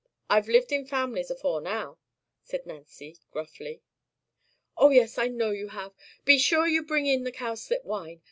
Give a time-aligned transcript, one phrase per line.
[0.31, 1.99] I've lived in families afore now,"
[2.43, 3.83] said Nancy, gruffly.
[4.75, 5.93] "Oh, yes, I know you have.
[6.25, 8.19] Be sure you bring in the cowslip wine.